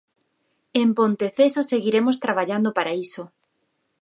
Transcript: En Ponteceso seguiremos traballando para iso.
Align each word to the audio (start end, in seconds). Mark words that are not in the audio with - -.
En 0.81 0.89
Ponteceso 0.99 1.61
seguiremos 1.71 2.21
traballando 2.25 2.69
para 2.77 2.95
iso. 3.05 3.23